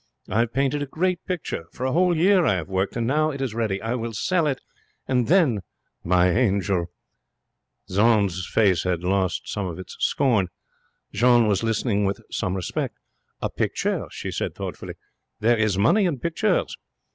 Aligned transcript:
I 0.27 0.39
have 0.39 0.51
painted 0.51 0.81
a 0.81 0.87
great 0.87 1.23
picture. 1.27 1.65
For 1.73 1.85
a 1.85 1.91
whole 1.91 2.17
year 2.17 2.43
I 2.43 2.55
have 2.55 2.67
worked, 2.69 2.95
and 2.97 3.05
now 3.05 3.29
it 3.29 3.39
is 3.39 3.53
ready. 3.53 3.79
I 3.83 3.93
will 3.93 4.13
sell 4.13 4.47
it, 4.47 4.59
and 5.07 5.27
then, 5.27 5.59
my 6.03 6.31
angel?' 6.31 6.87
Jeanne's 7.87 8.47
face 8.47 8.81
had 8.81 9.03
lost 9.03 9.47
some 9.47 9.67
of 9.67 9.77
its 9.77 9.95
scorn. 9.99 10.47
She 11.13 11.23
was 11.23 11.61
listening 11.61 12.05
with 12.05 12.19
some 12.31 12.55
respect. 12.55 12.97
'A 13.43 13.51
picture?' 13.51 14.07
she 14.09 14.31
said, 14.31 14.55
thoughtfully. 14.55 14.95
'There 15.39 15.59
is 15.59 15.77
money 15.77 16.05
in 16.07 16.17
pictures.' 16.17 16.75